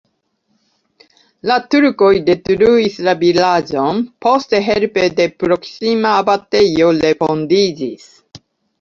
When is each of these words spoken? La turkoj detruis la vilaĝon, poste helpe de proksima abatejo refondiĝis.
La 1.51 1.57
turkoj 1.75 2.09
detruis 2.31 2.97
la 3.09 3.15
vilaĝon, 3.21 4.01
poste 4.29 4.65
helpe 4.71 5.07
de 5.23 5.31
proksima 5.47 6.19
abatejo 6.27 6.93
refondiĝis. 7.05 8.15